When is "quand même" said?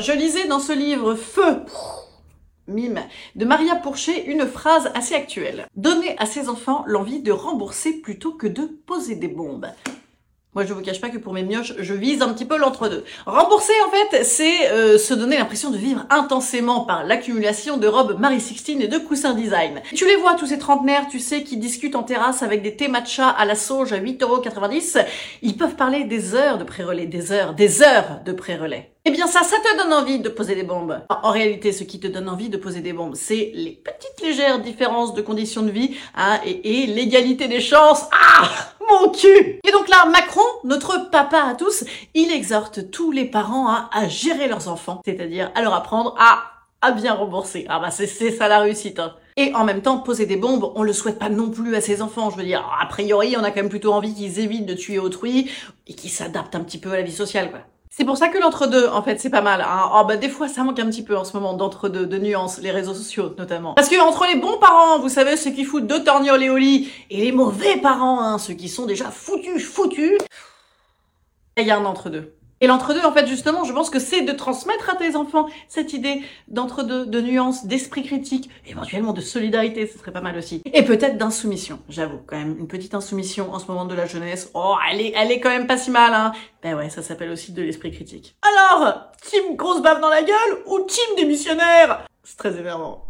53.50-53.68, 82.26-82.58, 85.40-85.66